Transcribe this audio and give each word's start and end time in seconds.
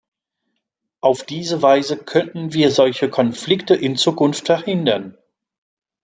Auf 1.01 1.21
diese 1.21 1.61
Weise 1.61 1.95
könnten 1.95 2.53
wir 2.53 2.71
solche 2.71 3.07
Konflikte 3.07 3.75
in 3.75 3.97
Zukunft 3.97 4.47
verhindern. 4.47 5.15